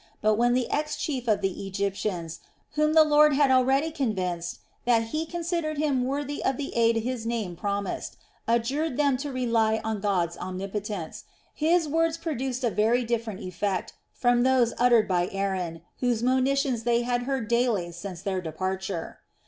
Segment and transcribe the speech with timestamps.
[0.19, 2.39] But when the ex chief of the Egyptians
[2.71, 7.23] whom the Lord had already convinced that He considered him worthy of the aid his
[7.27, 8.17] name promised
[8.47, 14.41] adjured them to rely on God's omnipotence, his words produced a very different effect from
[14.41, 19.19] those uttered by Aaron whose monitions they had heard daily since their departure.